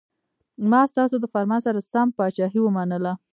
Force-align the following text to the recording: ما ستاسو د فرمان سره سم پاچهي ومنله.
ما 0.71 0.81
ستاسو 0.91 1.15
د 1.19 1.25
فرمان 1.33 1.59
سره 1.67 1.79
سم 1.91 2.07
پاچهي 2.17 2.59
ومنله. 2.63 3.13